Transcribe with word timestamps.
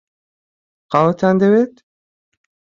قاوەتان 0.91 1.35
دەوێت؟ 1.41 1.73